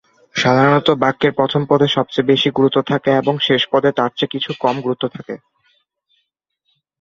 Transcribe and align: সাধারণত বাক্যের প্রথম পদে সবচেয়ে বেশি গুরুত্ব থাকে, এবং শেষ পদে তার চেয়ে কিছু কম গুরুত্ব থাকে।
সাধারণত 0.35 0.87
বাক্যের 1.03 1.31
প্রথম 1.39 1.61
পদে 1.65 1.87
সবচেয়ে 1.89 2.29
বেশি 2.31 2.49
গুরুত্ব 2.51 2.79
থাকে, 2.91 3.09
এবং 3.21 3.33
শেষ 3.47 3.61
পদে 3.71 3.89
তার 3.97 4.11
চেয়ে 4.17 4.33
কিছু 4.33 4.49
কম 4.59 4.75
গুরুত্ব 4.85 5.05
থাকে। 5.15 5.35